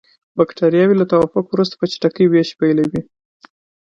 بکټریاوې 0.37 0.95
له 0.97 1.05
توافق 1.11 1.45
وروسته 1.49 1.75
په 1.77 1.85
چټکۍ 1.91 2.25
ویش 2.27 2.49
پیلوي. 2.59 3.01